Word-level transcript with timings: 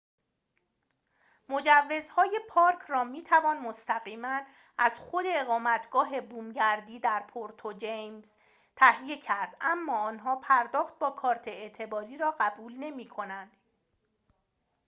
مجوزهای 1.49 2.39
پارک 2.49 2.79
را 2.87 3.03
می‌توان 3.03 3.59
مستقیماً 3.59 4.39
از 4.77 4.97
خود 4.97 5.25
اقامتگاه 5.27 6.21
بومگردی 6.21 6.99
در 6.99 7.19
پورتو 7.27 7.73
جیمنز 7.73 8.35
تهیه 8.75 9.17
کرد 9.17 9.57
اما 9.61 9.97
آنها 9.99 10.35
پرداخت 10.35 10.99
با 10.99 11.09
کارت 11.11 11.47
اعتباری 11.47 12.17
را 12.17 12.35
قبول 12.39 12.77
نمی‌کنند 12.77 13.57